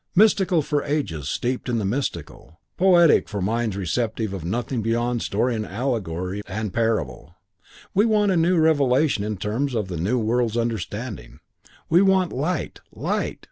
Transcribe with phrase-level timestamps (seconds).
[0.15, 5.53] Mystical for ages steeped in the mystical; poetic for minds receptive of nothing beyond story
[5.53, 7.35] and allegory and parable.
[7.93, 11.39] We want a new revelation in terms of the new world's understanding.
[11.87, 13.37] We want light, light!